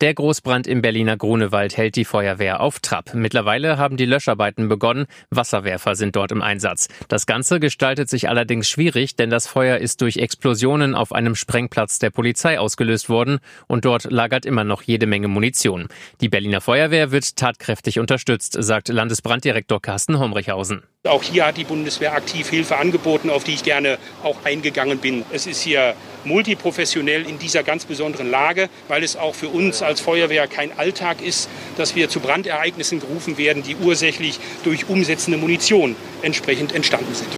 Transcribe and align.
Der 0.00 0.14
Großbrand 0.14 0.66
im 0.66 0.82
Berliner 0.82 1.16
Grunewald 1.16 1.76
hält 1.76 1.96
die 1.96 2.04
Feuerwehr 2.04 2.60
auf 2.60 2.80
Trab. 2.80 3.14
Mittlerweile 3.14 3.78
haben 3.78 3.96
die 3.96 4.06
Löscharbeiten 4.06 4.68
begonnen. 4.68 5.06
Wasserwerfer 5.30 5.94
sind 5.94 6.16
dort 6.16 6.32
im 6.32 6.42
Einsatz. 6.42 6.88
Das 7.08 7.26
Ganze 7.26 7.60
gestaltet 7.60 8.08
sich 8.08 8.28
allerdings 8.28 8.68
schwierig, 8.68 9.16
denn 9.16 9.30
das 9.30 9.46
Feuer 9.46 9.78
ist 9.78 10.00
durch 10.00 10.16
Explosionen 10.16 10.94
auf 10.94 11.12
einem 11.12 11.34
Sprengplatz 11.34 11.98
der 11.98 12.10
Polizei 12.10 12.58
ausgelöst 12.58 13.08
worden 13.08 13.38
und 13.66 13.84
dort 13.84 14.04
lagert 14.10 14.46
immer 14.46 14.64
noch 14.64 14.82
jede 14.82 15.06
Menge 15.06 15.28
Munition. 15.28 15.88
Die 16.20 16.28
Berliner 16.28 16.60
Feuerwehr 16.60 17.10
wird 17.10 17.36
tatkräftig 17.36 17.98
unterstützt, 17.98 18.56
sagt 18.58 18.88
Landesbranddirektor 18.88 19.80
Carsten 19.80 20.18
Homrichhausen. 20.18 20.82
Auch 21.06 21.22
hier 21.22 21.46
hat 21.46 21.56
die 21.56 21.64
Bundeswehr 21.64 22.12
aktiv 22.12 22.50
Hilfe 22.50 22.76
angeboten, 22.76 23.30
auf 23.30 23.44
die 23.44 23.54
ich 23.54 23.62
gerne 23.62 23.98
auch 24.24 24.44
eingegangen 24.44 24.98
bin. 24.98 25.24
Es 25.32 25.46
ist 25.46 25.60
hier 25.60 25.94
multiprofessionell 26.24 27.24
in 27.24 27.38
dieser 27.38 27.62
ganz 27.62 27.84
besonderen 27.84 28.28
Lage, 28.30 28.68
weil 28.88 29.04
es 29.04 29.16
auch 29.16 29.34
für 29.34 29.48
uns 29.48 29.80
als 29.80 30.00
Feuerwehr 30.00 30.48
kein 30.48 30.76
Alltag 30.76 31.22
ist, 31.22 31.48
dass 31.76 31.94
wir 31.94 32.08
zu 32.08 32.18
Brandereignissen 32.18 32.98
gerufen 32.98 33.38
werden, 33.38 33.62
die 33.62 33.76
ursächlich 33.76 34.40
durch 34.64 34.88
umsetzende 34.88 35.38
Munition 35.38 35.94
entsprechend 36.22 36.74
entstanden 36.74 37.14
sind. 37.14 37.37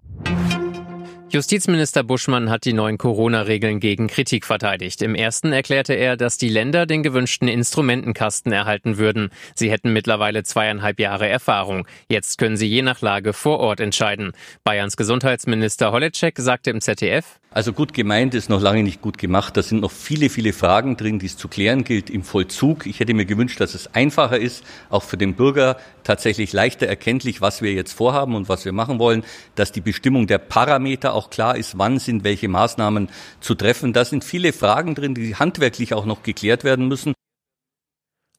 Justizminister 1.33 2.03
Buschmann 2.03 2.49
hat 2.49 2.65
die 2.65 2.73
neuen 2.73 2.97
Corona-Regeln 2.97 3.79
gegen 3.79 4.07
Kritik 4.07 4.45
verteidigt. 4.45 5.01
Im 5.01 5.15
ersten 5.15 5.53
erklärte 5.53 5.93
er, 5.93 6.17
dass 6.17 6.37
die 6.37 6.49
Länder 6.49 6.85
den 6.85 7.03
gewünschten 7.03 7.47
Instrumentenkasten 7.47 8.51
erhalten 8.51 8.97
würden. 8.97 9.29
Sie 9.55 9.71
hätten 9.71 9.93
mittlerweile 9.93 10.43
zweieinhalb 10.43 10.99
Jahre 10.99 11.29
Erfahrung. 11.29 11.87
Jetzt 12.09 12.37
können 12.37 12.57
sie 12.57 12.67
je 12.67 12.81
nach 12.81 12.99
Lage 12.99 13.31
vor 13.31 13.59
Ort 13.59 13.79
entscheiden. 13.79 14.33
Bayerns 14.65 14.97
Gesundheitsminister 14.97 15.93
Holleczek 15.93 16.37
sagte 16.37 16.69
im 16.69 16.81
ZDF, 16.81 17.39
also 17.53 17.73
gut 17.73 17.93
gemeint 17.93 18.33
ist 18.33 18.49
noch 18.49 18.61
lange 18.61 18.81
nicht 18.81 19.01
gut 19.01 19.17
gemacht. 19.17 19.57
Da 19.57 19.61
sind 19.61 19.81
noch 19.81 19.91
viele, 19.91 20.29
viele 20.29 20.53
Fragen 20.53 20.95
drin, 20.95 21.19
die 21.19 21.25
es 21.25 21.35
zu 21.35 21.49
klären 21.49 21.83
gilt 21.83 22.09
im 22.09 22.23
Vollzug. 22.23 22.85
Ich 22.85 23.01
hätte 23.01 23.13
mir 23.13 23.25
gewünscht, 23.25 23.59
dass 23.59 23.75
es 23.75 23.93
einfacher 23.93 24.39
ist, 24.39 24.63
auch 24.89 25.03
für 25.03 25.17
den 25.17 25.33
Bürger 25.33 25.75
tatsächlich 26.05 26.53
leichter 26.53 26.87
erkenntlich, 26.87 27.41
was 27.41 27.61
wir 27.61 27.73
jetzt 27.73 27.91
vorhaben 27.91 28.35
und 28.35 28.47
was 28.47 28.63
wir 28.63 28.71
machen 28.71 28.99
wollen, 28.99 29.25
dass 29.55 29.73
die 29.73 29.81
Bestimmung 29.81 30.27
der 30.27 30.37
Parameter 30.37 31.13
auch 31.13 31.20
klar 31.29 31.57
ist, 31.57 31.77
wann 31.77 31.99
sind 31.99 32.23
welche 32.23 32.47
Maßnahmen 32.47 33.09
zu 33.39 33.55
treffen. 33.55 33.93
Da 33.93 34.05
sind 34.05 34.23
viele 34.23 34.53
Fragen 34.53 34.95
drin, 34.95 35.15
die 35.15 35.35
handwerklich 35.35 35.93
auch 35.93 36.05
noch 36.05 36.23
geklärt 36.23 36.63
werden 36.63 36.87
müssen. 36.87 37.13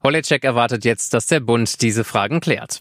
Holecek 0.02 0.42
erwartet 0.42 0.84
jetzt, 0.84 1.14
dass 1.14 1.26
der 1.26 1.40
Bund 1.40 1.80
diese 1.80 2.02
Fragen 2.02 2.40
klärt. 2.40 2.80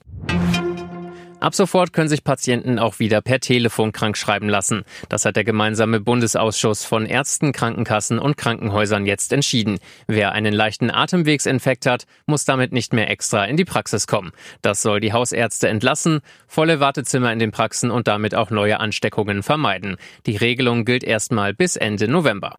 Ab 1.41 1.55
sofort 1.55 1.91
können 1.91 2.07
sich 2.07 2.23
Patienten 2.23 2.77
auch 2.77 2.99
wieder 2.99 3.19
per 3.19 3.39
Telefon 3.39 3.91
krankschreiben 3.91 4.47
lassen. 4.47 4.83
Das 5.09 5.25
hat 5.25 5.35
der 5.35 5.43
gemeinsame 5.43 5.99
Bundesausschuss 5.99 6.85
von 6.85 7.07
Ärzten, 7.07 7.51
Krankenkassen 7.51 8.19
und 8.19 8.37
Krankenhäusern 8.37 9.07
jetzt 9.07 9.33
entschieden. 9.33 9.79
Wer 10.05 10.33
einen 10.33 10.53
leichten 10.53 10.91
Atemwegsinfekt 10.91 11.87
hat, 11.87 12.05
muss 12.27 12.45
damit 12.45 12.73
nicht 12.73 12.93
mehr 12.93 13.09
extra 13.09 13.45
in 13.45 13.57
die 13.57 13.65
Praxis 13.65 14.05
kommen. 14.05 14.31
Das 14.61 14.83
soll 14.83 14.99
die 14.99 15.13
Hausärzte 15.13 15.67
entlassen, 15.67 16.19
volle 16.47 16.79
Wartezimmer 16.79 17.33
in 17.33 17.39
den 17.39 17.51
Praxen 17.51 17.89
und 17.89 18.07
damit 18.07 18.35
auch 18.35 18.51
neue 18.51 18.79
Ansteckungen 18.79 19.41
vermeiden. 19.41 19.97
Die 20.27 20.37
Regelung 20.37 20.85
gilt 20.85 21.03
erstmal 21.03 21.55
bis 21.55 21.75
Ende 21.75 22.07
November. 22.07 22.57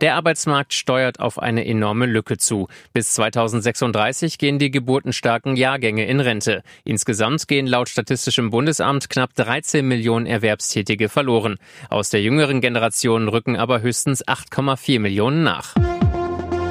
Der 0.00 0.14
Arbeitsmarkt 0.14 0.72
steuert 0.72 1.20
auf 1.20 1.38
eine 1.38 1.66
enorme 1.66 2.06
Lücke 2.06 2.38
zu. 2.38 2.68
Bis 2.94 3.12
2036 3.12 4.38
gehen 4.38 4.58
die 4.58 4.70
geburtenstarken 4.70 5.56
Jahrgänge 5.56 6.06
in 6.06 6.20
Rente. 6.20 6.62
Insgesamt 6.84 7.46
gehen 7.48 7.66
laut 7.66 7.90
Statistischem 7.90 8.48
Bundesamt 8.48 9.10
knapp 9.10 9.34
13 9.34 9.86
Millionen 9.86 10.24
Erwerbstätige 10.24 11.10
verloren. 11.10 11.58
Aus 11.90 12.08
der 12.08 12.22
jüngeren 12.22 12.62
Generation 12.62 13.28
rücken 13.28 13.56
aber 13.56 13.82
höchstens 13.82 14.26
8,4 14.26 15.00
Millionen 15.00 15.42
nach. 15.42 15.74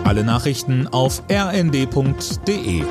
Alle 0.06 0.24
Nachrichten 0.24 0.88
auf 0.88 1.22
rnd.de 1.32 2.84